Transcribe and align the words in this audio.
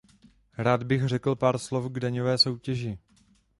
Rád 0.57 0.83
bych 0.83 1.05
řekl 1.07 1.35
pár 1.35 1.57
slov 1.59 1.91
k 1.91 1.99
daňové 1.99 2.37
soutěži. 2.37 2.97